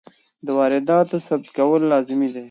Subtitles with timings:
[0.45, 2.39] د وارداتو ثبت کول لازمي دي.